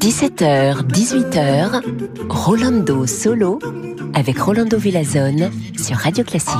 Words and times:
17h, 0.00 0.80
18h, 0.86 1.82
Rolando 2.30 3.06
Solo 3.06 3.58
avec 4.14 4.38
Rolando 4.38 4.78
Villazone 4.78 5.50
sur 5.76 5.98
Radio 5.98 6.24
Classique. 6.24 6.56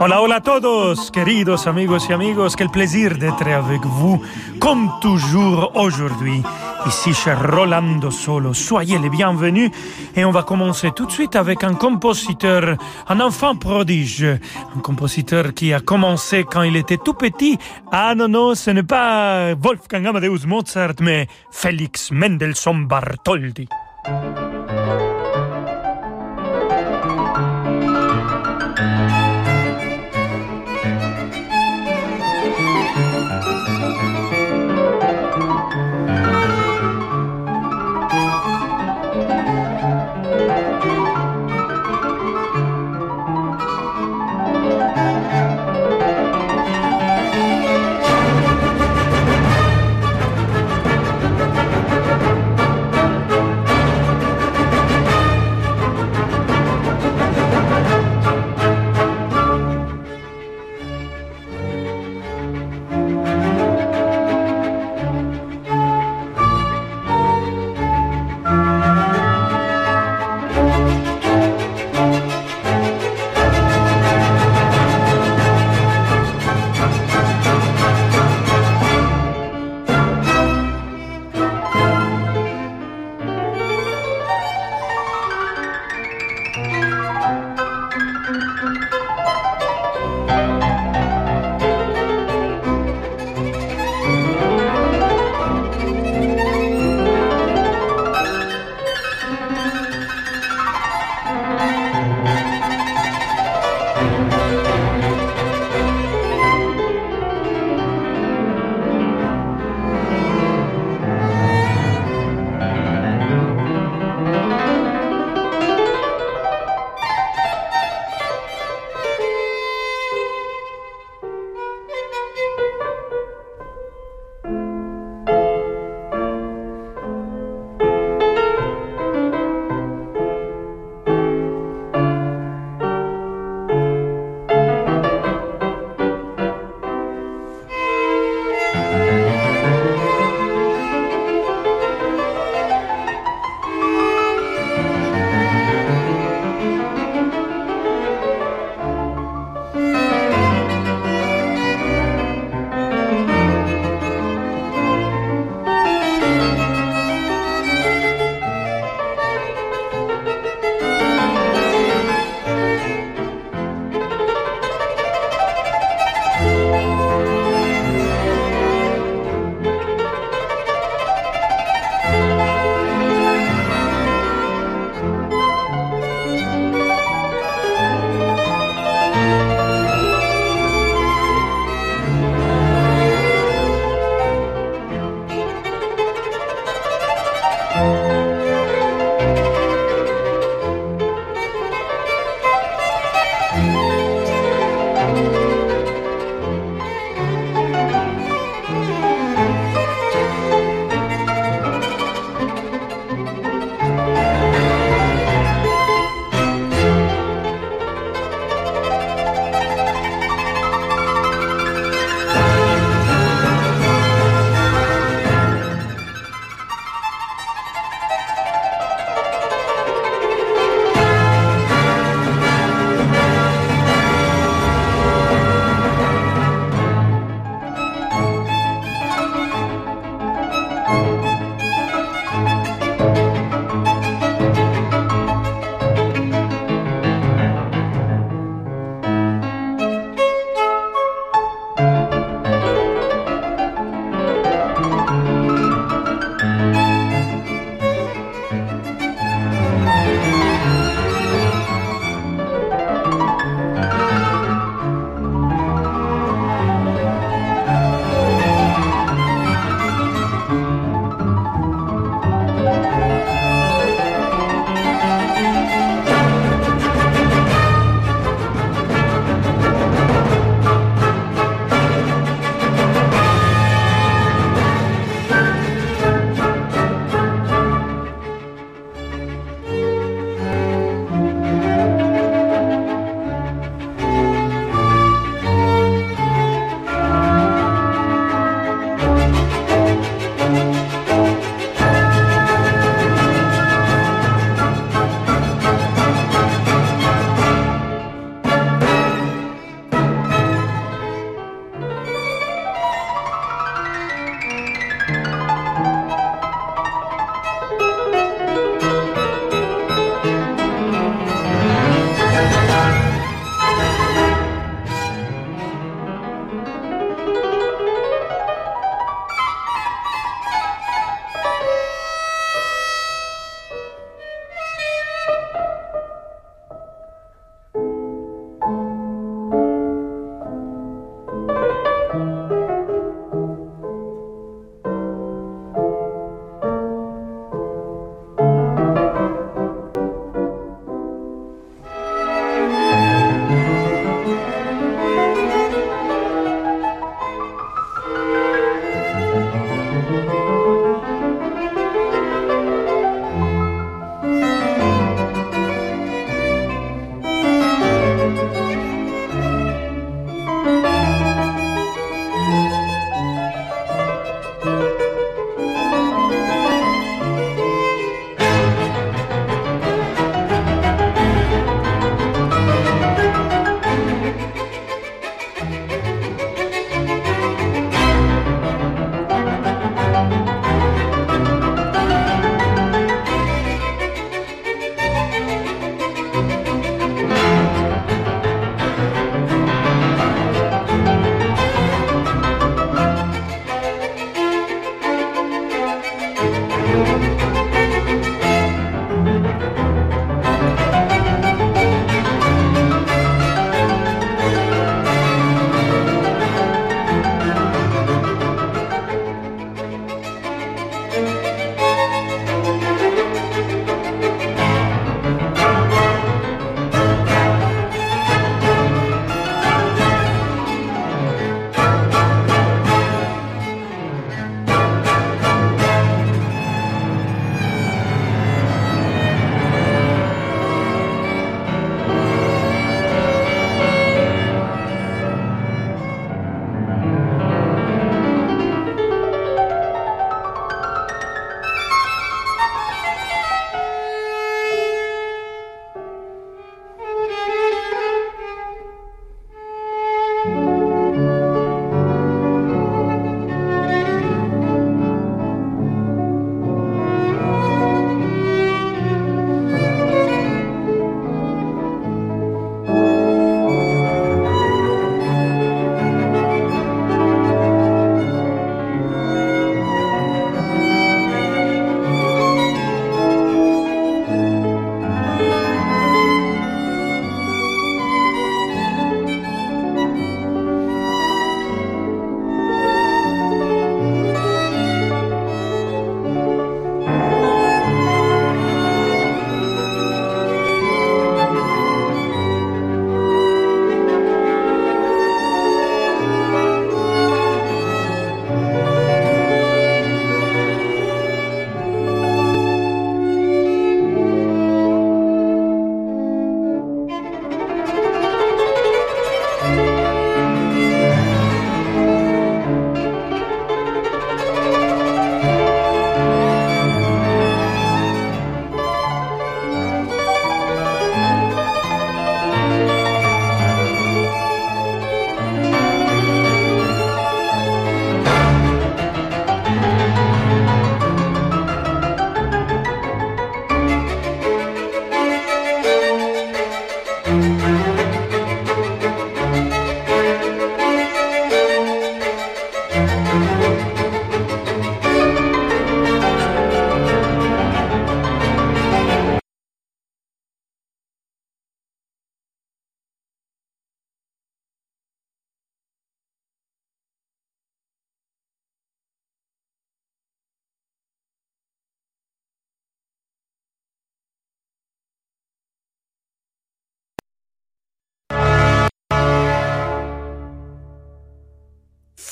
Hola, 0.00 0.20
hola 0.20 0.36
a 0.36 0.40
todos, 0.40 1.12
queridos 1.12 1.68
amigos 1.68 2.08
y 2.08 2.12
amigos, 2.12 2.56
quel 2.56 2.70
plaisir 2.70 3.18
d'être 3.18 3.46
avec 3.46 3.84
vous, 3.84 4.20
comme 4.58 4.90
toujours 5.00 5.70
aujourd'hui, 5.76 6.42
ici 6.88 7.12
chez 7.12 7.34
Rolando 7.34 8.10
Solo. 8.10 8.54
Soyez 8.54 8.98
les 8.98 9.10
bienvenus 9.10 9.70
et 10.16 10.24
on 10.24 10.30
va 10.30 10.42
commencer 10.42 10.90
tout 10.96 11.04
de 11.04 11.12
suite 11.12 11.36
avec 11.36 11.62
un 11.62 11.74
compositeur, 11.74 12.78
un 13.08 13.20
enfant 13.20 13.56
prodige, 13.56 14.24
un 14.74 14.80
compositeur 14.80 15.52
qui 15.52 15.74
a 15.74 15.80
commencé 15.80 16.44
quand 16.44 16.62
il 16.62 16.76
était 16.76 16.96
tout 16.96 17.12
petit. 17.12 17.58
Ah 17.92 18.14
non, 18.14 18.28
non, 18.28 18.54
ce 18.54 18.70
n'est 18.70 18.82
pas 18.82 19.54
Wolfgang 19.54 20.06
Amadeus 20.06 20.46
Mozart, 20.46 20.94
mais 21.00 21.28
Félix 21.50 22.10
Mendelssohn 22.10 22.86
Bartholdy. 22.86 23.68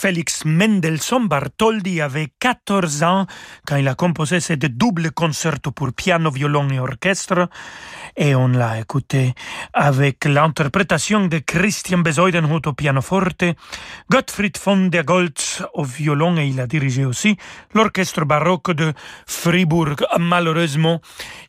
Félix 0.06 0.44
Mendelssohn 0.44 1.26
Bartholdi 1.26 2.00
avait 2.00 2.28
14 2.38 3.02
ans 3.02 3.26
quand 3.66 3.74
il 3.74 3.88
a 3.88 3.96
composé 3.96 4.38
ce 4.38 4.52
double 4.52 5.10
concerto 5.10 5.72
pour 5.72 5.92
piano, 5.92 6.30
violon 6.30 6.68
et 6.70 6.78
orchestre 6.78 7.48
et 8.16 8.34
on 8.34 8.48
l'a 8.48 8.80
écouté 8.80 9.34
avec 9.72 10.24
l'interprétation 10.24 11.26
de 11.26 11.38
Christian 11.38 11.98
Besoidenhut 11.98 12.66
au 12.66 12.72
pianoforte, 12.72 13.44
Gottfried 14.10 14.56
von 14.64 14.86
der 14.86 15.04
Goltz 15.04 15.62
au 15.74 15.84
violon 15.84 16.36
et 16.38 16.46
il 16.46 16.60
a 16.60 16.66
dirigé 16.66 17.04
aussi 17.04 17.36
l'orchestre 17.74 18.24
baroque 18.24 18.70
de 18.70 18.92
Fribourg. 19.26 19.96
Malheureusement, 20.18 21.00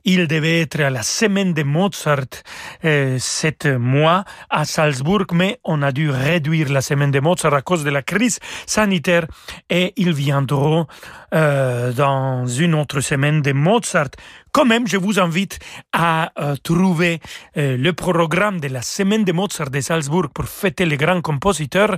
il 0.04 0.28
devait 0.28 0.62
être 0.62 0.82
à 0.82 0.90
la 0.90 1.04
semaine 1.04 1.54
de 1.54 1.64
Mozart 1.64 2.44
euh, 2.84 3.18
cet 3.20 3.66
mois 3.66 4.26
à 4.50 4.66
Salzbourg, 4.66 5.28
mais 5.34 5.60
on 5.64 5.82
a 5.82 5.92
dû 5.92 6.10
réduire 6.10 6.70
la 6.70 6.82
semaine 6.82 7.12
de 7.12 7.20
Mozart 7.20 7.54
à 7.54 7.62
cause 7.62 7.84
de 7.84 7.90
la 7.90 8.02
crise 8.02 8.40
sanitaire 8.66 9.28
et 9.70 9.94
ils 9.98 10.14
viendront 10.14 10.88
euh, 11.34 11.92
dans 11.94 12.46
une 12.46 12.76
autre 12.76 13.02
semaine 13.02 13.42
de 13.42 13.52
Mozart 13.52 14.12
quand 14.58 14.66
même, 14.66 14.88
je 14.88 14.98
vous 14.98 15.20
invite 15.20 15.60
à 15.94 16.32
euh, 16.40 16.56
trouver 16.56 17.20
euh, 17.58 17.78
le 17.78 17.94
programme 17.94 18.60
de 18.60 18.68
la 18.68 18.82
semaine 18.82 19.24
de 19.24 19.32
Mozart 19.32 19.70
de 19.70 19.80
Salzbourg 19.80 20.30
pour 20.34 20.46
fêter 20.46 20.88
les 20.88 20.98
grands 20.98 21.22
compositeurs 21.22 21.96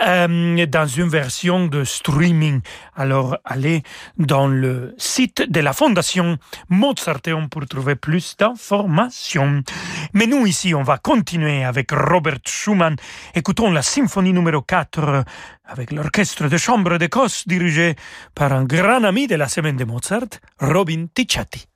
euh, 0.00 0.64
dans 0.64 0.86
une 0.86 1.10
version 1.10 1.66
de 1.66 1.84
streaming. 1.84 2.62
Alors, 2.96 3.36
allez 3.44 3.82
dans 4.16 4.48
le 4.48 4.94
site 4.96 5.42
de 5.46 5.60
la 5.60 5.74
Fondation 5.74 6.38
Mozarteum 6.70 7.50
pour 7.50 7.66
trouver 7.66 7.96
plus 7.96 8.34
d'informations. 8.38 9.62
Mais 10.14 10.26
nous, 10.26 10.46
ici, 10.46 10.74
on 10.74 10.82
va 10.82 10.96
continuer 10.96 11.64
avec 11.64 11.90
Robert 11.92 12.38
Schumann. 12.46 12.96
Écoutons 13.34 13.70
la 13.70 13.82
symphonie 13.82 14.32
numéro 14.32 14.62
4 14.62 15.22
avec 15.66 15.92
l'orchestre 15.92 16.48
de 16.48 16.56
chambre 16.56 16.96
d'Écosse 16.96 17.46
dirigé 17.46 17.94
par 18.34 18.54
un 18.54 18.64
grand 18.64 19.04
ami 19.04 19.26
de 19.26 19.34
la 19.34 19.48
semaine 19.48 19.76
de 19.76 19.84
Mozart, 19.84 20.40
Robin 20.60 21.04
Ticciati. 21.14 21.69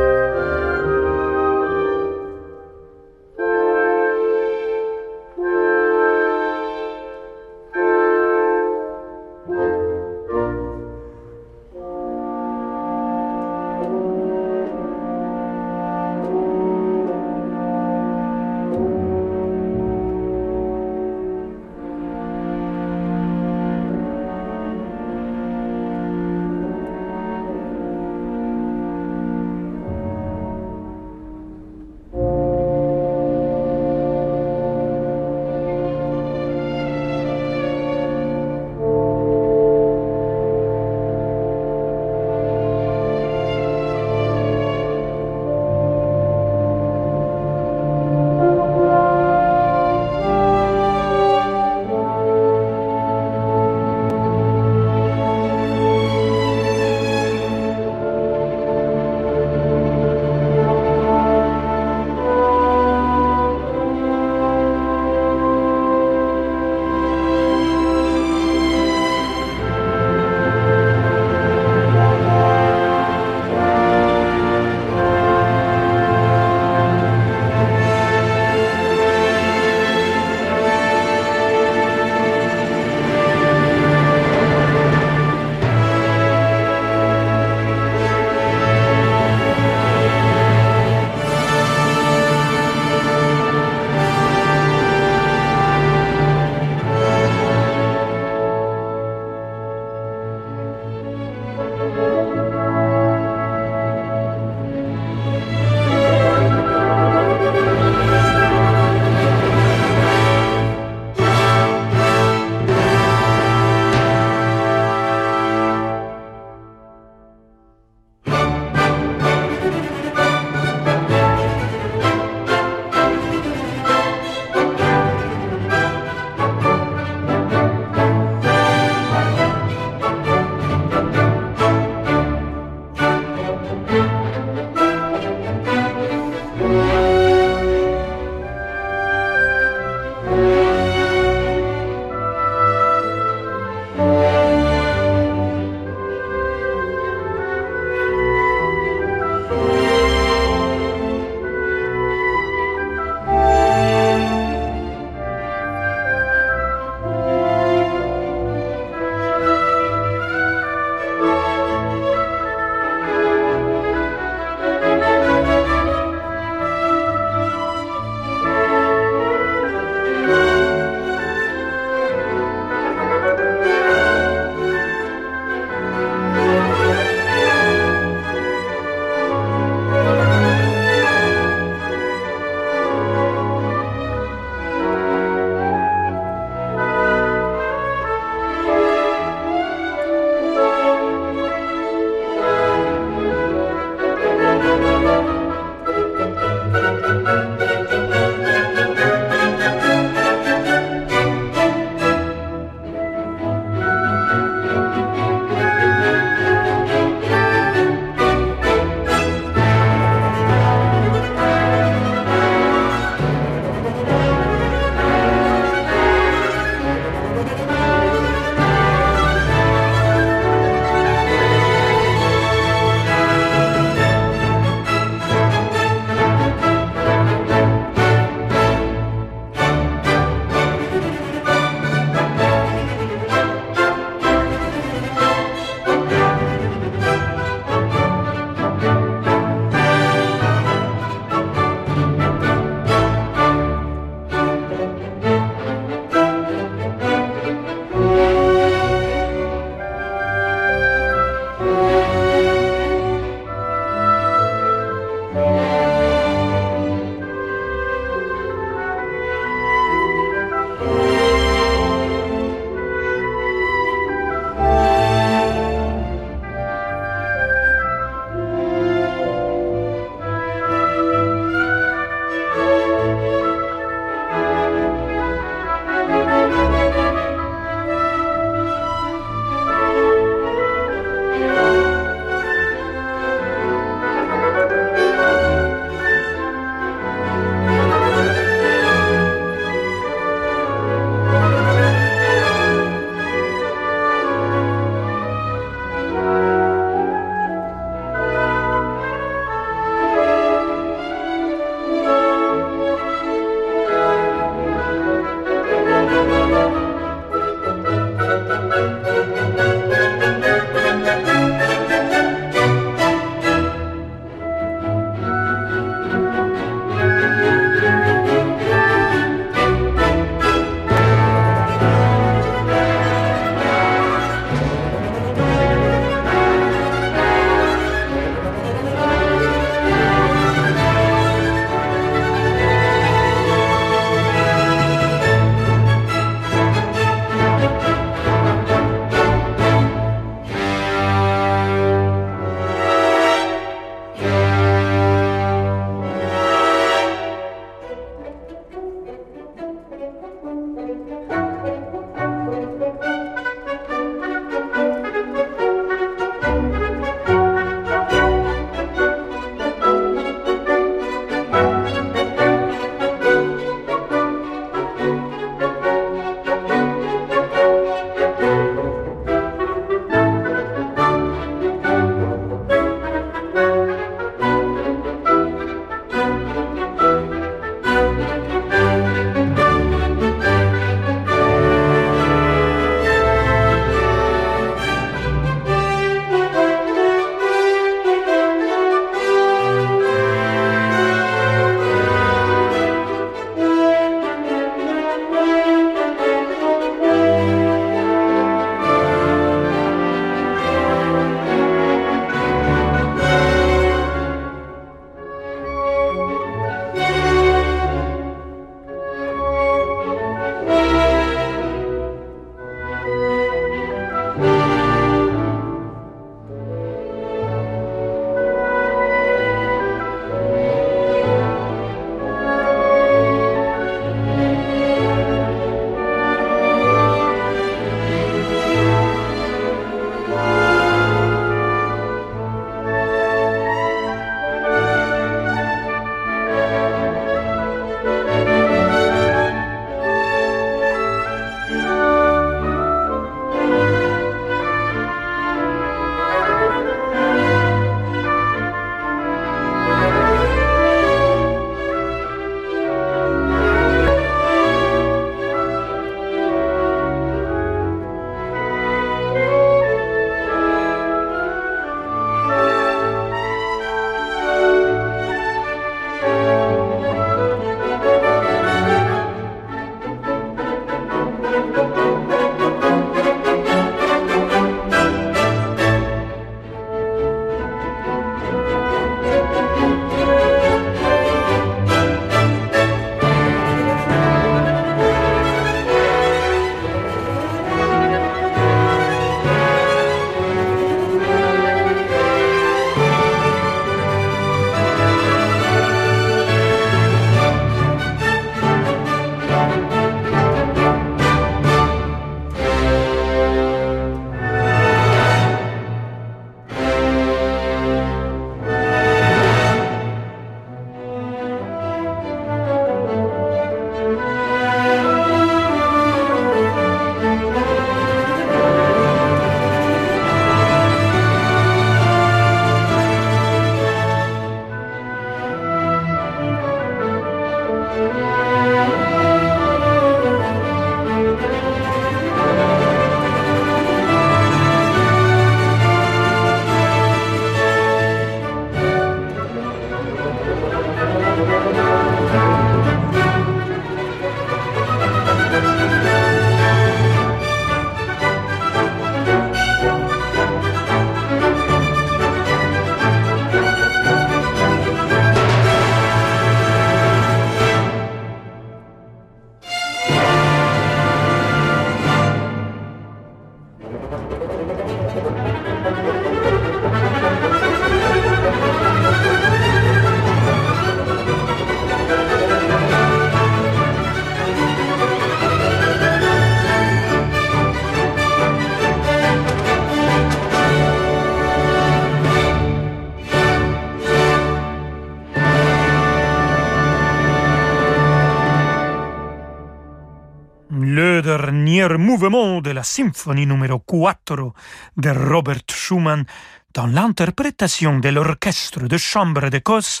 Mouvement 591.84 592.60
de 592.62 592.70
la 592.70 592.82
symphonie 592.82 593.46
numéro 593.46 593.78
4 593.78 594.52
de 594.96 595.10
Robert 595.10 595.62
Schumann 595.70 596.24
dans 596.72 596.86
l'interprétation 596.86 597.98
de 597.98 598.08
l'orchestre 598.08 598.88
de 598.88 598.96
chambre 598.96 599.48
d'Écosse 599.50 600.00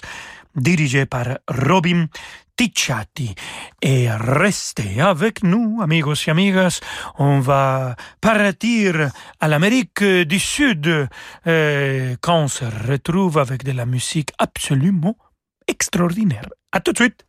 dirigé 0.54 1.04
par 1.06 1.38
Robin 1.48 2.06
Ticciati. 2.56 3.34
Et 3.82 4.08
restez 4.10 5.00
avec 5.00 5.42
nous, 5.42 5.80
amigos 5.82 6.26
et 6.26 6.30
amigas. 6.30 6.80
On 7.18 7.40
va 7.40 7.94
partir 8.20 9.10
à 9.38 9.48
l'Amérique 9.48 10.02
du 10.02 10.38
Sud 10.38 11.08
euh, 11.46 12.16
quand 12.22 12.44
on 12.44 12.48
se 12.48 12.64
retrouve 12.88 13.38
avec 13.38 13.64
de 13.64 13.72
la 13.72 13.84
musique 13.84 14.32
absolument 14.38 15.16
extraordinaire. 15.68 16.48
À 16.72 16.80
tout 16.80 16.92
de 16.92 16.98
suite. 16.98 17.26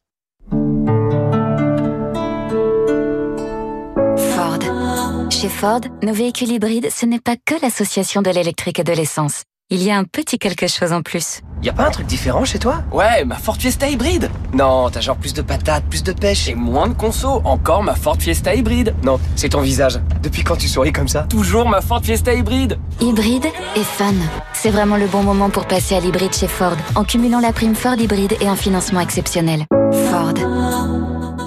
Chez 5.29 5.49
Ford, 5.49 5.81
nos 6.03 6.13
véhicules 6.13 6.51
hybrides, 6.51 6.89
ce 6.89 7.05
n'est 7.05 7.19
pas 7.19 7.35
que 7.35 7.53
l'association 7.61 8.21
de 8.21 8.29
l'électrique 8.29 8.79
et 8.79 8.83
de 8.83 8.93
l'essence. 8.93 9.43
Il 9.69 9.83
y 9.83 9.91
a 9.91 9.97
un 9.97 10.05
petit 10.05 10.39
quelque 10.39 10.67
chose 10.67 10.93
en 10.93 11.01
plus. 11.01 11.41
Y 11.61 11.69
a 11.69 11.73
pas 11.73 11.85
un 11.87 11.91
truc 11.91 12.07
différent 12.07 12.45
chez 12.45 12.57
toi? 12.57 12.83
Ouais, 12.91 13.25
ma 13.25 13.35
Ford 13.35 13.57
Fiesta 13.57 13.89
hybride. 13.89 14.31
Non, 14.53 14.89
t'as 14.89 15.01
genre 15.01 15.17
plus 15.17 15.33
de 15.33 15.41
patates, 15.41 15.83
plus 15.89 16.01
de 16.03 16.13
pêche 16.13 16.47
et 16.47 16.55
moins 16.55 16.87
de 16.87 16.93
conso. 16.93 17.41
Encore 17.43 17.83
ma 17.83 17.95
Ford 17.95 18.15
Fiesta 18.17 18.55
hybride. 18.55 18.95
Non, 19.03 19.19
c'est 19.35 19.49
ton 19.49 19.61
visage. 19.61 19.99
Depuis 20.23 20.43
quand 20.43 20.55
tu 20.55 20.69
souris 20.69 20.93
comme 20.93 21.09
ça? 21.09 21.23
Toujours 21.23 21.67
ma 21.67 21.81
Ford 21.81 22.01
Fiesta 22.01 22.33
hybride. 22.33 22.79
Hybride 23.01 23.47
et 23.75 23.83
fun. 23.83 24.13
C'est 24.53 24.71
vraiment 24.71 24.97
le 24.97 25.07
bon 25.07 25.23
moment 25.23 25.49
pour 25.49 25.67
passer 25.67 25.95
à 25.95 25.99
l'hybride 25.99 26.33
chez 26.33 26.47
Ford 26.47 26.77
en 26.95 27.03
cumulant 27.03 27.41
la 27.41 27.51
prime 27.51 27.75
Ford 27.75 27.99
hybride 27.99 28.37
et 28.39 28.47
un 28.47 28.55
financement 28.55 29.01
exceptionnel. 29.01 29.65
Ford. 30.09 30.33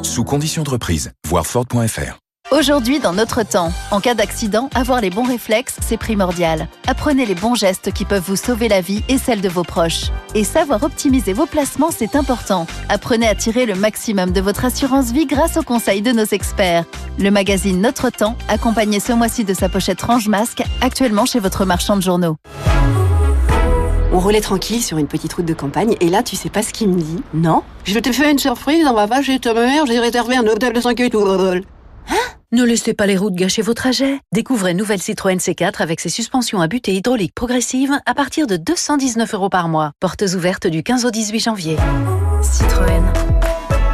Sous 0.02 0.24
conditions 0.24 0.62
de 0.62 0.70
reprise, 0.70 1.12
voir 1.26 1.46
Ford.fr. 1.46 2.18
Aujourd'hui, 2.52 2.98
dans 2.98 3.12
notre 3.12 3.44
temps, 3.44 3.72
en 3.92 4.00
cas 4.00 4.14
d'accident, 4.14 4.70
avoir 4.74 5.00
les 5.00 5.10
bons 5.10 5.22
réflexes, 5.22 5.76
c'est 5.80 5.96
primordial. 5.96 6.66
Apprenez 6.88 7.24
les 7.24 7.36
bons 7.36 7.54
gestes 7.54 7.92
qui 7.92 8.04
peuvent 8.04 8.24
vous 8.26 8.34
sauver 8.34 8.66
la 8.66 8.80
vie 8.80 9.04
et 9.08 9.18
celle 9.18 9.40
de 9.40 9.48
vos 9.48 9.62
proches. 9.62 10.06
Et 10.34 10.42
savoir 10.42 10.82
optimiser 10.82 11.32
vos 11.32 11.46
placements, 11.46 11.92
c'est 11.96 12.16
important. 12.16 12.66
Apprenez 12.88 13.28
à 13.28 13.36
tirer 13.36 13.66
le 13.66 13.76
maximum 13.76 14.32
de 14.32 14.40
votre 14.40 14.64
assurance 14.64 15.12
vie 15.12 15.26
grâce 15.26 15.58
aux 15.58 15.62
conseils 15.62 16.02
de 16.02 16.10
nos 16.10 16.24
experts. 16.24 16.86
Le 17.20 17.30
magazine 17.30 17.80
Notre 17.80 18.10
Temps, 18.10 18.36
accompagné 18.48 18.98
ce 18.98 19.12
mois-ci 19.12 19.44
de 19.44 19.54
sa 19.54 19.68
pochette 19.68 20.02
Range 20.02 20.26
Masque, 20.26 20.64
actuellement 20.80 21.26
chez 21.26 21.38
votre 21.38 21.64
marchand 21.64 21.96
de 21.96 22.02
journaux. 22.02 22.34
On 24.12 24.18
roulait 24.18 24.40
tranquille 24.40 24.82
sur 24.82 24.98
une 24.98 25.06
petite 25.06 25.32
route 25.34 25.46
de 25.46 25.54
campagne 25.54 25.94
et 26.00 26.08
là, 26.08 26.24
tu 26.24 26.34
sais 26.34 26.50
pas 26.50 26.64
ce 26.64 26.72
qu'il 26.72 26.88
me 26.88 27.00
dit 27.00 27.22
Non 27.32 27.62
Je 27.84 28.00
te 28.00 28.10
fais 28.10 28.28
une 28.28 28.40
surprise, 28.40 28.84
on 28.88 28.94
va 28.94 29.06
pas 29.06 29.22
chez 29.22 29.38
ta 29.38 29.54
mère, 29.54 29.86
j'ai 29.86 30.00
réservé 30.00 30.36
un 30.36 30.46
hôtel 30.48 30.72
de 30.72 30.80
5 30.80 30.98
étoiles. 30.98 31.62
Hein? 32.10 32.39
Ne 32.52 32.64
laissez 32.64 32.94
pas 32.94 33.06
les 33.06 33.16
routes 33.16 33.34
gâcher 33.34 33.62
vos 33.62 33.74
trajets. 33.74 34.20
Découvrez 34.32 34.74
nouvelle 34.74 35.00
Citroën 35.00 35.38
C4 35.38 35.80
avec 35.80 36.00
ses 36.00 36.08
suspensions 36.08 36.60
à 36.60 36.66
butée 36.66 36.94
hydraulique 36.94 37.34
progressive 37.34 37.92
à 38.06 38.14
partir 38.14 38.46
de 38.46 38.56
219 38.56 39.34
euros 39.34 39.48
par 39.48 39.68
mois. 39.68 39.92
Portes 40.00 40.24
ouvertes 40.34 40.66
du 40.66 40.82
15 40.82 41.04
au 41.04 41.10
18 41.10 41.40
janvier. 41.40 41.76
Citroën. 42.42 43.02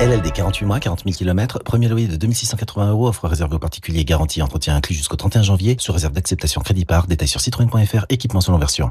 LLD 0.00 0.30
48 0.30 0.66
mois, 0.66 0.78
40 0.78 1.04
000 1.04 1.16
km, 1.16 1.60
premier 1.64 1.88
loyer 1.88 2.06
de 2.06 2.16
2680 2.16 2.90
euros, 2.90 3.08
offre 3.08 3.28
réservée 3.28 3.56
aux 3.56 3.58
particuliers, 3.58 4.04
garantie 4.04 4.42
entretien 4.42 4.76
inclus 4.76 4.94
jusqu'au 4.94 5.16
31 5.16 5.42
janvier, 5.42 5.76
sous 5.78 5.92
réserve 5.92 6.12
d'acceptation 6.12 6.60
crédit 6.60 6.84
par, 6.84 7.06
détail 7.06 7.28
sur 7.28 7.40
citroën.fr, 7.40 8.04
équipement 8.10 8.42
selon 8.42 8.58
version. 8.58 8.90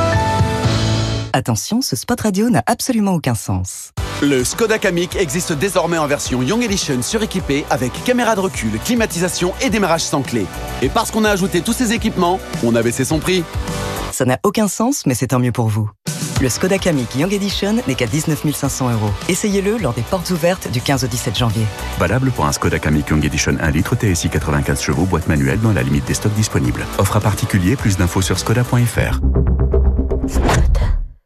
Attention, 1.33 1.81
ce 1.81 1.95
spot 1.95 2.19
radio 2.19 2.49
n'a 2.49 2.61
absolument 2.65 3.13
aucun 3.13 3.35
sens. 3.35 3.91
Le 4.21 4.43
Skoda 4.43 4.77
Kamiq 4.79 5.15
existe 5.15 5.53
désormais 5.53 5.97
en 5.97 6.05
version 6.05 6.41
Young 6.43 6.61
Edition 6.61 7.01
suréquipée 7.01 7.65
avec 7.69 7.91
caméra 8.03 8.35
de 8.35 8.41
recul, 8.41 8.71
climatisation 8.83 9.53
et 9.61 9.69
démarrage 9.69 10.03
sans 10.03 10.21
clé. 10.21 10.45
Et 10.81 10.89
parce 10.89 11.09
qu'on 11.09 11.23
a 11.23 11.29
ajouté 11.29 11.61
tous 11.61 11.73
ces 11.73 11.93
équipements, 11.93 12.39
on 12.63 12.75
a 12.75 12.83
baissé 12.83 13.05
son 13.05 13.19
prix. 13.19 13.43
Ça 14.11 14.25
n'a 14.25 14.39
aucun 14.43 14.67
sens, 14.67 15.05
mais 15.05 15.13
c'est 15.13 15.27
tant 15.27 15.39
mieux 15.39 15.53
pour 15.53 15.67
vous. 15.67 15.89
Le 16.41 16.49
Skoda 16.49 16.77
Kamiq 16.77 17.15
Young 17.15 17.31
Edition 17.33 17.77
n'est 17.87 17.95
qu'à 17.95 18.07
19 18.07 18.53
500 18.53 18.91
euros. 18.91 19.11
Essayez-le 19.29 19.77
lors 19.77 19.93
des 19.93 20.01
portes 20.01 20.31
ouvertes 20.31 20.69
du 20.69 20.81
15 20.81 21.05
au 21.05 21.07
17 21.07 21.37
janvier. 21.37 21.65
Valable 21.97 22.31
pour 22.31 22.45
un 22.45 22.51
Skoda 22.51 22.79
Kamiq 22.79 23.09
Young 23.09 23.23
Edition 23.23 23.55
1 23.59 23.71
litre 23.71 23.95
TSI 23.95 24.29
95 24.29 24.81
chevaux, 24.81 25.05
boîte 25.05 25.27
manuelle 25.27 25.61
dans 25.61 25.71
la 25.71 25.83
limite 25.83 26.05
des 26.05 26.15
stocks 26.15 26.33
disponibles. 26.33 26.85
Offre 26.97 27.17
à 27.17 27.21
particulier, 27.21 27.75
plus 27.75 27.95
d'infos 27.95 28.21
sur 28.21 28.37
skoda.fr. 28.37 29.19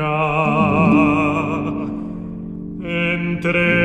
Maria, 0.00 1.90
entre 2.82 3.79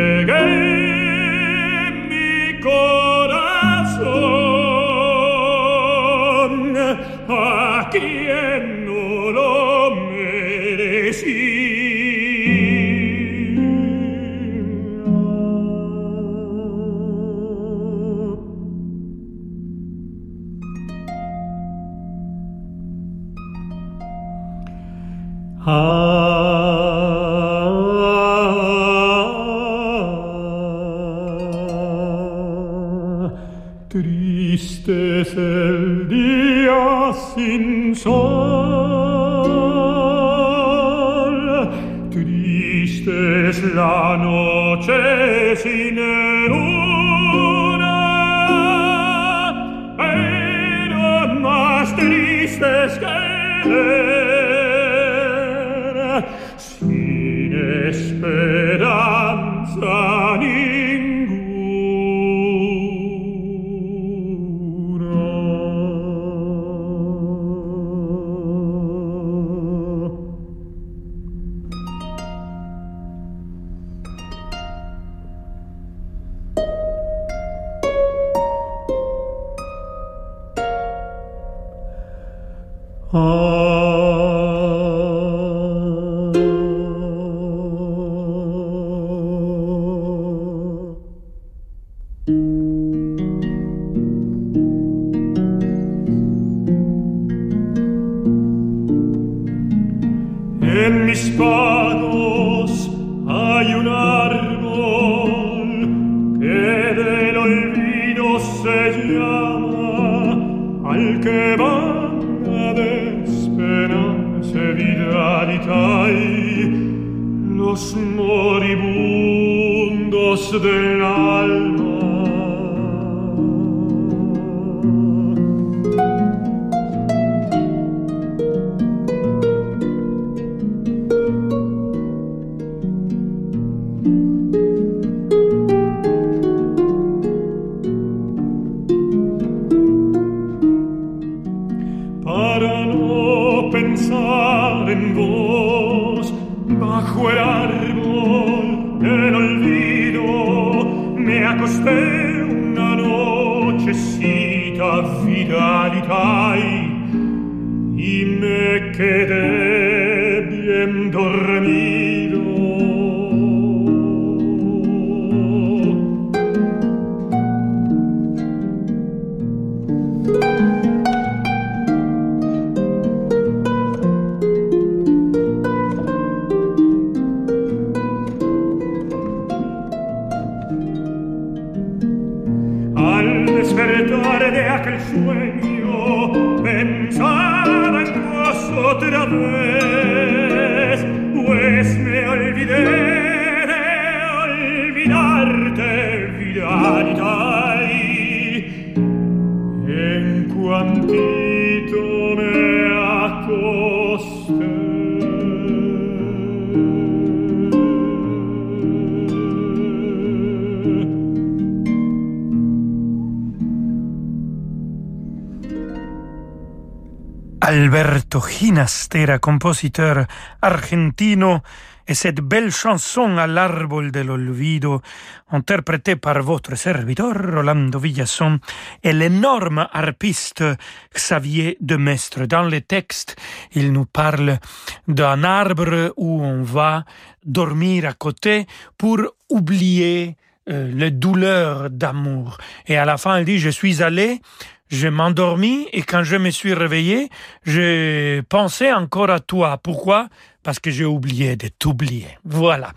Alberto 217.68 218.42
Ginastera, 218.42 219.40
compositeur 219.40 220.28
argentino, 220.62 221.64
et 222.08 222.14
cette 222.14 222.40
belle 222.40 222.70
chanson 222.70 223.40
à 223.40 223.48
l'arbre 223.48 224.04
de 224.12 224.20
l'olvido, 224.20 225.02
interprétée 225.50 226.16
par 226.16 226.44
votre 226.44 226.76
serviteur 226.76 227.34
Rolando 227.34 227.98
Villasson 227.98 228.60
et 229.02 229.14
l'énorme 229.14 229.88
harpiste 229.92 230.64
Xavier 231.12 231.78
Demestre. 231.82 232.46
Dans 232.46 232.70
le 232.70 232.82
texte, 232.82 233.36
il 233.74 233.92
nous 233.92 234.06
parle 234.06 234.60
d'un 235.08 235.44
arbre 235.44 236.14
où 236.18 236.44
on 236.44 236.62
va 236.62 237.04
dormir 237.44 238.06
à 238.06 238.14
côté 238.14 238.68
pour 238.96 239.22
oublier 239.50 240.38
euh, 240.70 240.92
les 240.94 241.10
douleurs 241.10 241.90
d'amour. 241.90 242.60
Et 242.86 242.98
à 242.98 243.06
la 243.06 243.18
fin, 243.18 243.40
il 243.40 243.46
dit, 243.46 243.58
je 243.58 243.70
suis 243.70 244.04
allé 244.04 244.42
je 244.90 245.08
m'endormis 245.08 245.88
et 245.92 246.02
quand 246.02 246.24
je 246.24 246.36
me 246.36 246.50
suis 246.52 246.74
réveillé, 246.74 247.30
je 247.64 248.42
pensais 248.42 248.94
encore 248.94 249.30
à 249.30 249.40
toi. 249.40 249.78
Pourquoi? 249.82 250.28
Parce 250.66 250.80
que 250.80 250.90
j'ai 250.90 251.06
oublié 251.06 251.56
de 251.56 251.68
t'oublier. 251.68 252.28
Voilà. 252.44 252.92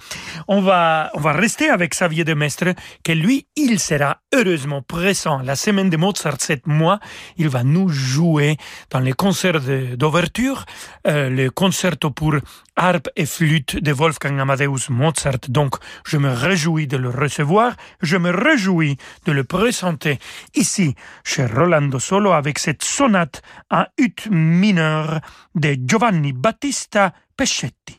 On 0.48 0.62
va, 0.62 1.10
on 1.12 1.20
va 1.20 1.32
rester 1.32 1.68
avec 1.68 1.90
Xavier 1.90 2.24
de 2.24 2.32
Mestre, 2.32 2.72
que 3.04 3.12
lui, 3.12 3.46
il 3.56 3.78
sera 3.78 4.22
heureusement 4.34 4.80
présent 4.80 5.42
la 5.42 5.54
semaine 5.54 5.90
de 5.90 5.98
Mozart 5.98 6.38
cette 6.38 6.66
mois. 6.66 6.98
Il 7.36 7.50
va 7.50 7.64
nous 7.64 7.90
jouer 7.90 8.56
dans 8.90 9.00
les 9.00 9.12
concerts 9.12 9.60
d'ouverture, 9.98 10.64
euh, 11.06 11.28
le 11.28 11.50
concerto 11.50 12.10
pour 12.10 12.36
harpe 12.74 13.10
et 13.16 13.26
flûte 13.26 13.76
de 13.76 13.92
Wolfgang 13.92 14.40
Amadeus 14.40 14.88
Mozart. 14.88 15.44
Donc, 15.48 15.74
je 16.06 16.16
me 16.16 16.32
réjouis 16.32 16.86
de 16.86 16.96
le 16.96 17.10
recevoir. 17.10 17.74
Je 18.00 18.16
me 18.16 18.30
réjouis 18.30 18.96
de 19.26 19.32
le 19.32 19.44
présenter 19.44 20.18
ici 20.54 20.94
chez 21.22 21.44
Rolando 21.44 21.98
Solo 21.98 22.32
avec 22.32 22.58
cette 22.58 22.82
sonate 22.82 23.42
en 23.70 23.84
ut 23.98 24.30
mineur 24.30 25.20
de 25.54 25.76
Giovanni 25.86 26.32
Battista 26.32 27.12
Pescetti. 27.39 27.97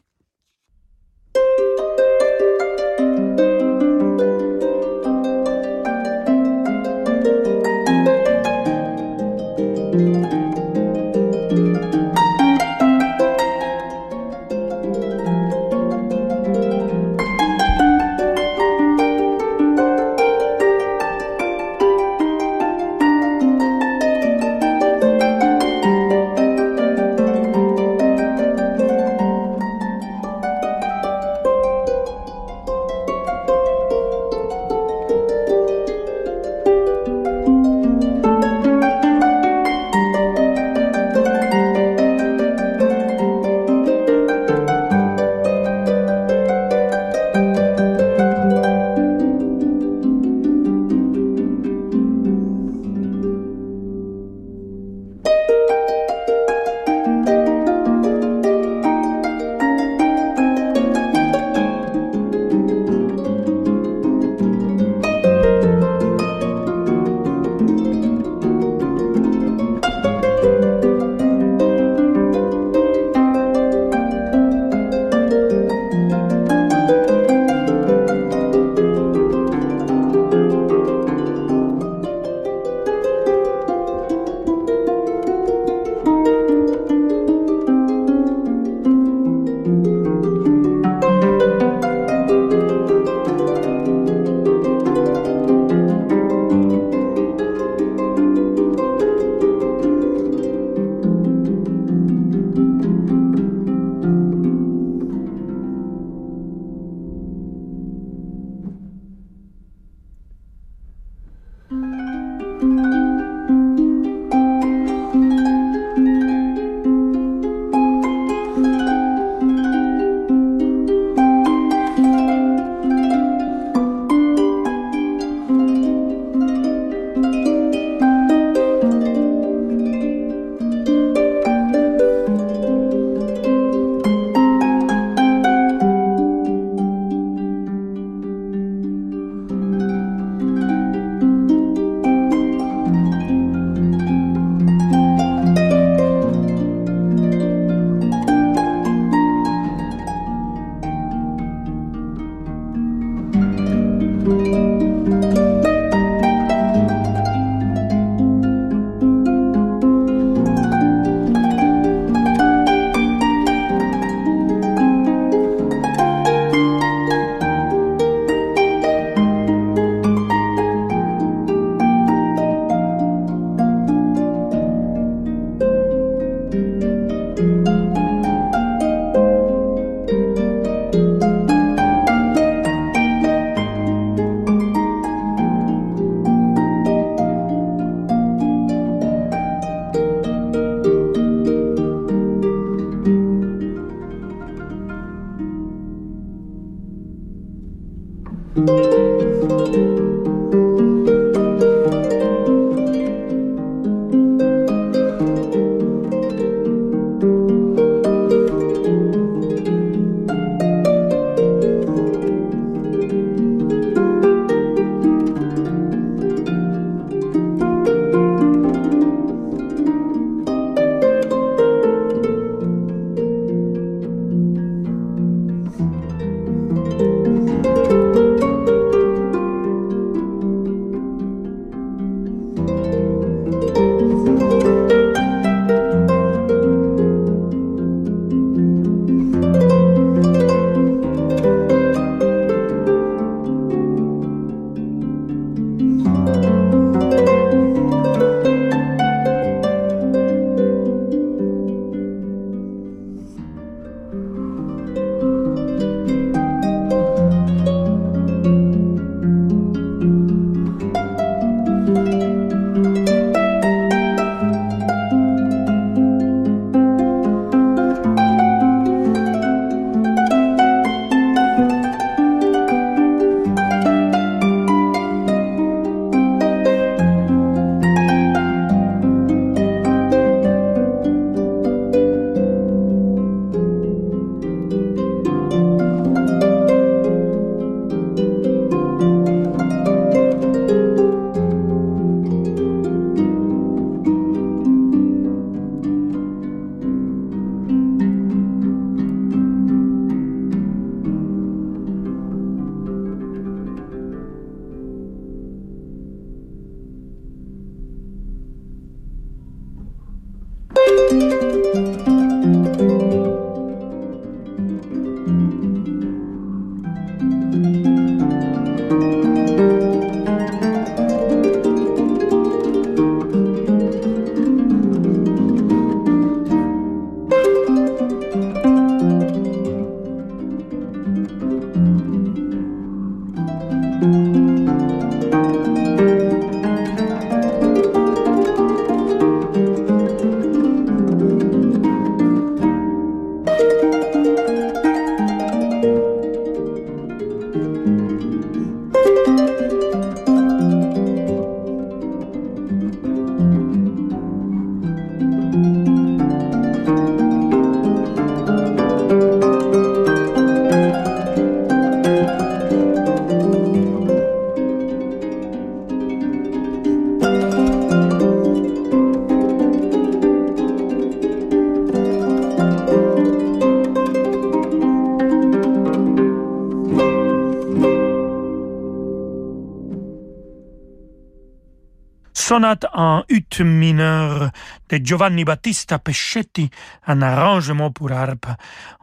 Sonate 382.59 382.89
en 382.91 383.23
ut 383.29 383.61
mineur 383.63 384.51
de 384.89 384.97
Giovanni 384.97 385.45
Battista 385.45 385.97
Pescetti, 385.97 386.69
un 387.07 387.21
arrangement 387.21 387.89
pour 387.89 388.11
harpe 388.11 388.47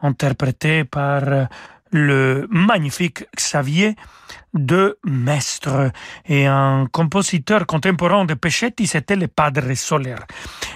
interprété 0.03 0.83
par 0.83 1.49
le 1.91 2.47
magnifique 2.49 3.25
Xavier 3.35 3.95
de 4.53 4.97
Mestre 5.05 5.91
et 6.25 6.45
un 6.45 6.87
compositeur 6.91 7.65
contemporain 7.65 8.25
de 8.25 8.33
Pescetti, 8.33 8.87
c'était 8.87 9.15
le 9.15 9.27
Padre 9.27 9.73
Soler. 9.75 10.15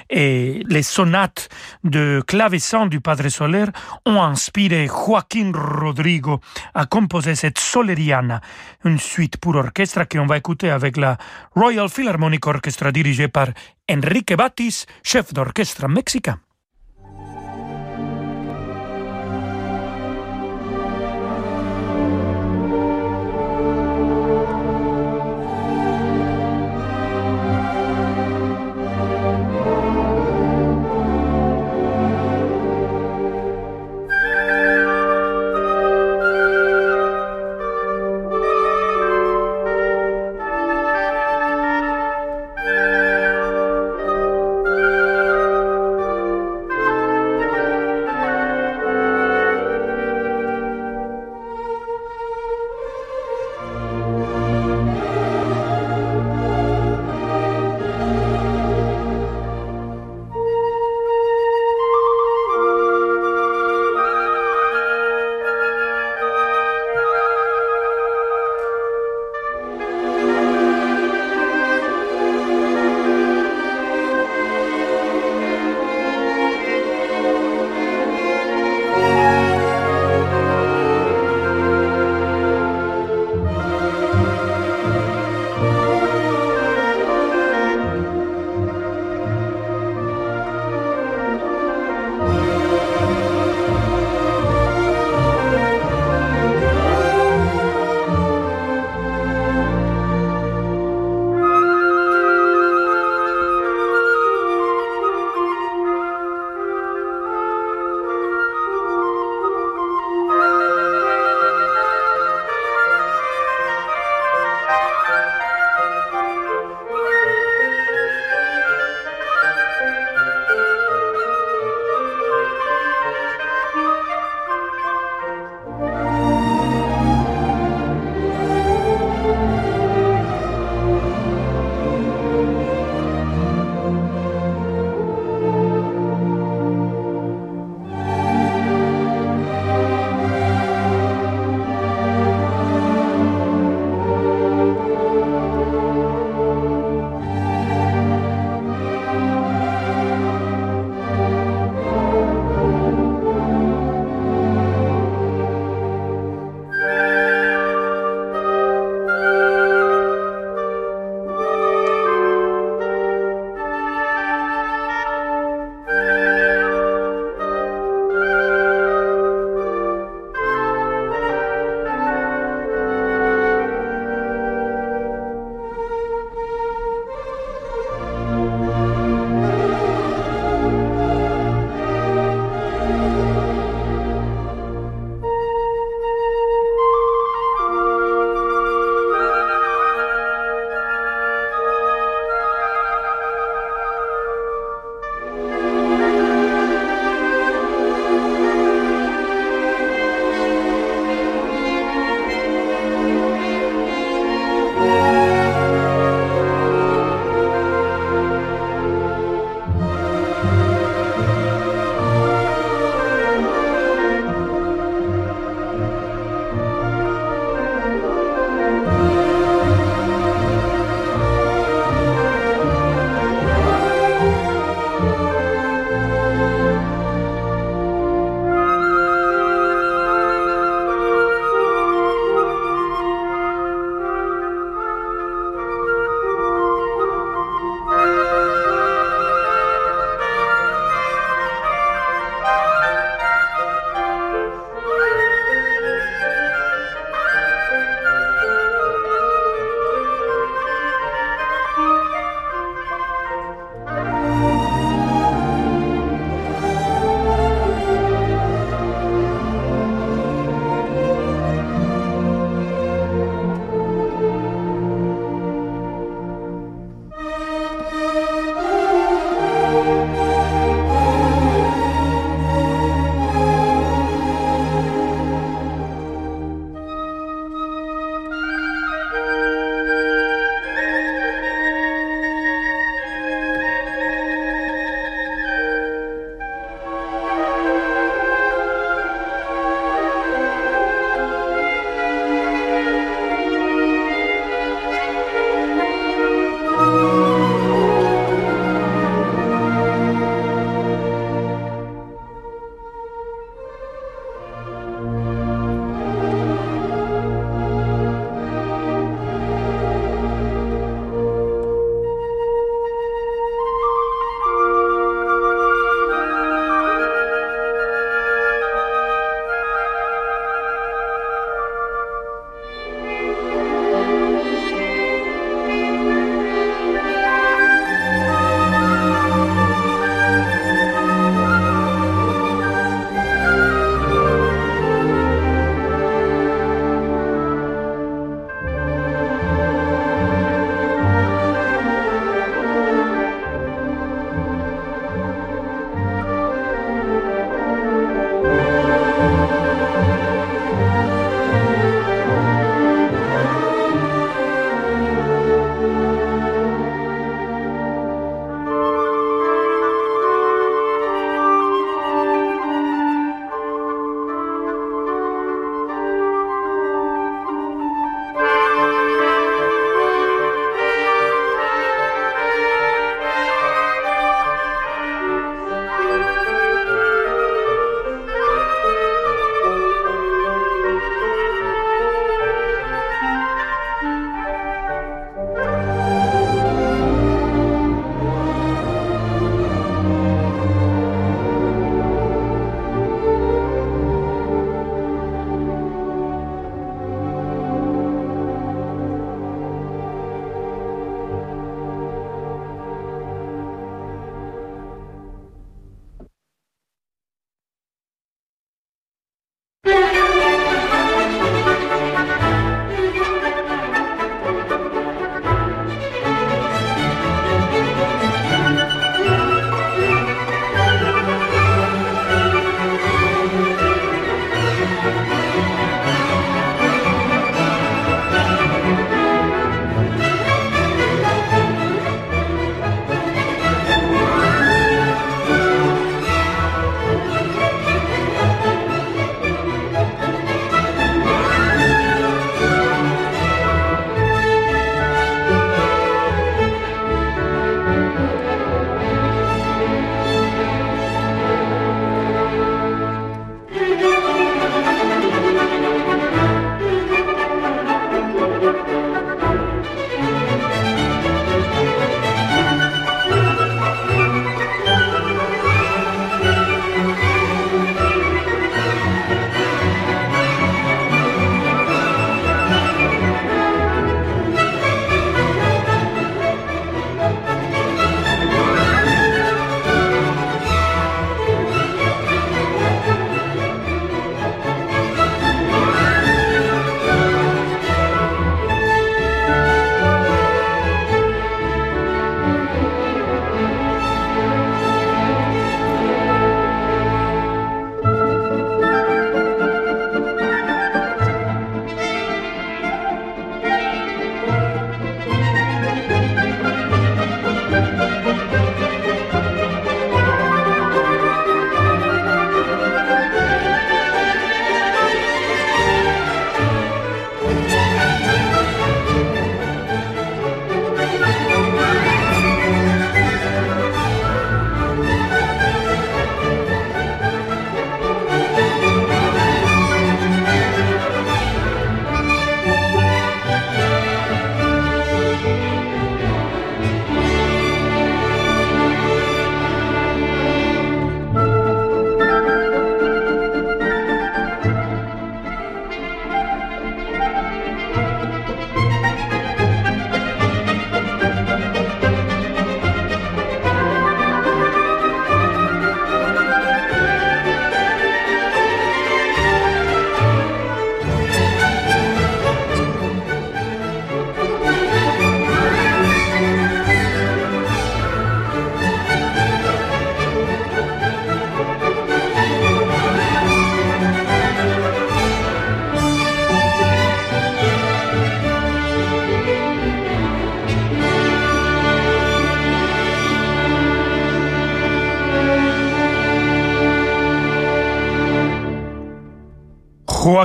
Et 0.09 0.63
les 0.67 0.83
sonates 0.83 1.49
de 1.83 2.23
clavecin 2.27 2.85
du 2.87 2.99
Padre 2.99 3.29
Soler 3.29 3.65
ont 4.05 4.21
inspiré 4.21 4.87
Joaquin 4.87 5.51
Rodrigo 5.53 6.39
à 6.73 6.85
composer 6.85 7.35
cette 7.35 7.59
Soleriana, 7.59 8.41
une 8.83 8.99
suite 8.99 9.37
pour 9.37 9.55
orchestre 9.55 10.03
qu'on 10.03 10.25
va 10.25 10.37
écouter 10.37 10.69
avec 10.69 10.97
la 10.97 11.17
Royal 11.55 11.89
Philharmonic 11.89 12.45
Orchestra 12.45 12.91
dirigée 12.91 13.27
par 13.27 13.47
Enrique 13.89 14.35
Batis, 14.35 14.85
chef 15.03 15.33
d'orchestre 15.33 15.87
mexicain. 15.87 16.37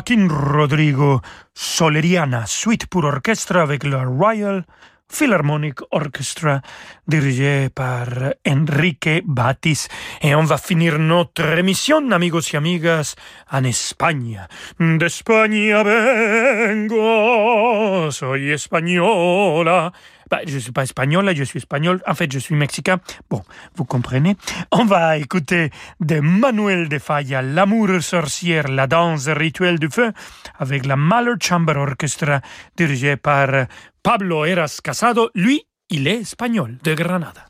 Joaquín 0.06 0.28
Rodrigo 0.30 1.20
Soleriana, 1.52 2.46
suite 2.46 2.86
pour 2.86 3.04
orchestre 3.04 3.56
avec 3.56 3.82
le 3.82 3.96
Royal 3.96 4.64
Philharmonic 5.08 5.80
Orchestra 5.90 6.60
dirigé 7.08 7.70
par 7.74 8.06
Enrique 8.46 9.24
Batis. 9.24 9.88
Et 10.22 10.36
on 10.36 10.44
va 10.44 10.58
finir 10.58 11.00
notre 11.00 11.58
émission, 11.58 12.08
amigos 12.12 12.52
y 12.52 12.56
amigas, 12.56 13.16
en 13.50 13.64
Espagne. 13.64 14.46
De 14.78 15.06
España 15.06 15.82
vengo, 15.82 16.92
soy 18.12 18.52
española. 18.52 19.92
Bah, 20.30 20.40
je 20.46 20.54
ne 20.54 20.58
suis 20.58 20.72
pas 20.72 20.82
espagnol, 20.82 21.32
je 21.34 21.44
suis 21.44 21.58
espagnol. 21.58 22.02
En 22.06 22.14
fait, 22.14 22.30
je 22.32 22.38
suis 22.38 22.54
mexicain. 22.54 22.98
Bon, 23.30 23.42
vous 23.76 23.84
comprenez. 23.84 24.36
On 24.72 24.84
va 24.84 25.18
écouter 25.18 25.70
de 26.00 26.20
Manuel 26.20 26.88
de 26.88 26.98
Falla, 26.98 27.42
L'amour 27.42 28.02
sorcière, 28.02 28.68
la 28.68 28.86
danse 28.86 29.28
rituelle 29.28 29.78
du 29.78 29.88
feu, 29.88 30.12
avec 30.58 30.86
la 30.86 30.96
Mahler 30.96 31.34
Chamber 31.40 31.76
Orchestra, 31.76 32.40
dirigée 32.76 33.16
par 33.16 33.66
Pablo 34.02 34.44
Eras 34.44 34.80
Casado. 34.82 35.30
Lui, 35.34 35.62
il 35.90 36.06
est 36.08 36.20
espagnol, 36.20 36.78
de 36.82 36.94
Granada. 36.94 37.46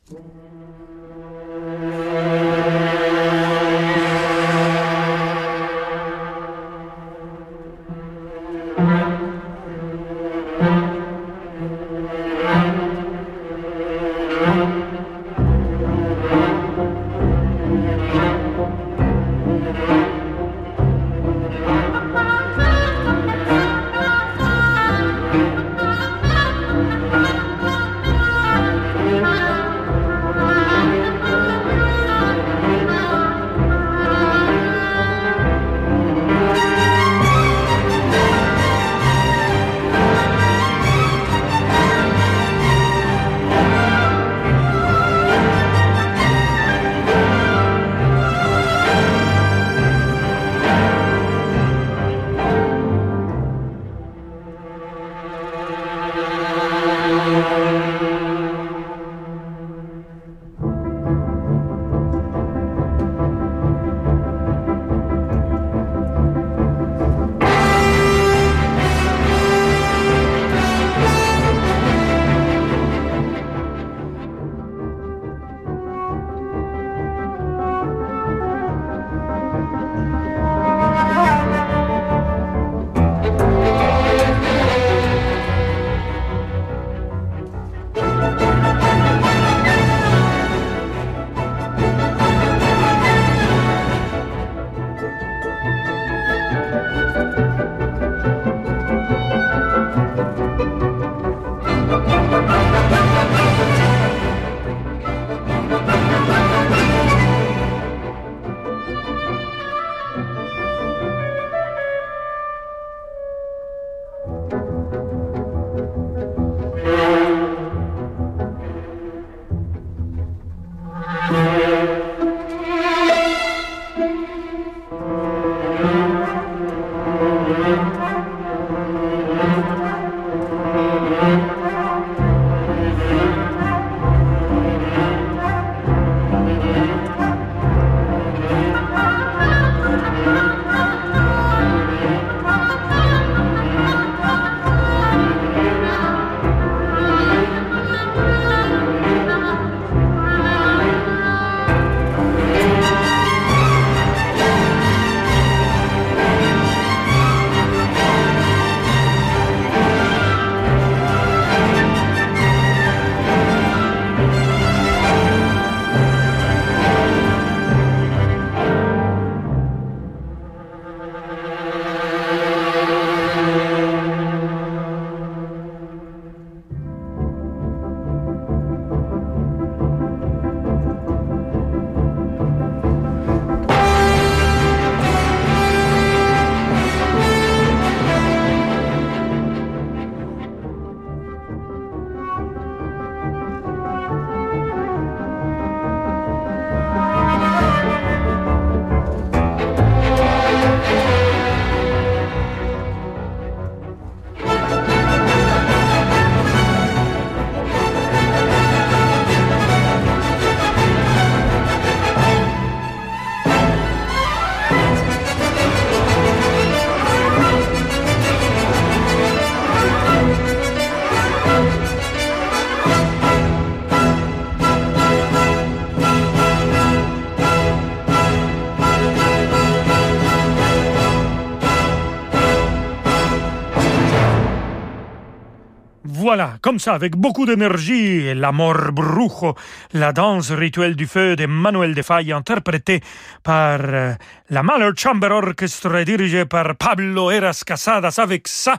Comme 236.67 236.81
ça, 236.81 236.95
avec 236.95 237.14
beaucoup 237.14 237.47
d'énergie, 237.47 238.35
l'amor 238.35 238.91
brujo, 238.91 239.55
la 239.93 240.12
danse 240.12 240.51
rituelle 240.51 240.97
du 240.97 241.07
feu 241.07 241.37
de 241.37 241.47
Manuel 241.47 241.95
de 241.95 242.03
Falla, 242.03 242.35
interprétée 242.35 243.03
par 243.45 243.79
euh, 243.83 244.14
la 244.51 244.64
Mahler 244.64 244.91
Chamber 244.97 245.31
Orchestra 245.31 246.03
dirigée 246.03 246.45
par 246.45 246.75
Pablo 246.75 247.31
Eras 247.31 247.62
Casadas. 247.64 248.17
Avec 248.19 248.49
ça, 248.49 248.79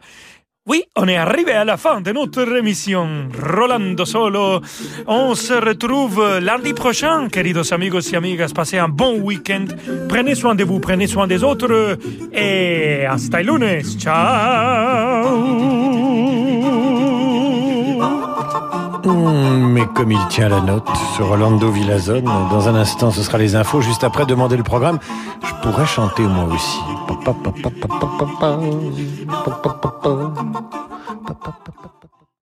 Oui, 0.65 0.83
on 0.97 1.07
est 1.07 1.15
arrivé 1.15 1.53
à 1.53 1.63
la 1.63 1.77
fin 1.77 2.01
de 2.01 2.11
notre 2.11 2.57
émission. 2.57 3.29
Rolando 3.41 4.03
Solo. 4.03 4.59
On 5.07 5.33
se 5.33 5.53
retrouve 5.53 6.39
lundi 6.39 6.73
prochain, 6.73 7.29
queridos 7.29 7.71
amigos 7.71 8.11
y 8.11 8.17
amigas. 8.17 8.51
Passez 8.53 8.77
un 8.77 8.89
bon 8.89 9.17
week-end. 9.21 9.67
Prenez 10.09 10.35
soin 10.35 10.55
de 10.55 10.65
vous, 10.65 10.81
prenez 10.81 11.07
soin 11.07 11.25
des 11.25 11.41
autres. 11.41 11.97
Et 12.33 13.05
hasta 13.05 13.39
el 13.39 13.47
lunes. 13.47 13.81
Ciao. 13.97 15.37
Hmm, 19.07 19.71
mais 19.71 19.85
comme 19.95 20.11
il 20.11 20.27
tient 20.27 20.49
la 20.49 20.59
note, 20.59 20.89
ce 21.15 21.23
Rolando 21.23 21.71
Villazone, 21.71 22.25
dans 22.25 22.67
un 22.67 22.75
instant 22.75 23.09
ce 23.09 23.23
sera 23.23 23.37
les 23.37 23.55
infos, 23.55 23.79
juste 23.79 24.03
après 24.03 24.25
demander 24.25 24.57
le 24.57 24.63
programme, 24.63 24.99
je 25.45 25.53
pourrais 25.63 25.85
chanter 25.85 26.23
moi 26.23 26.43
aussi. 26.53 26.79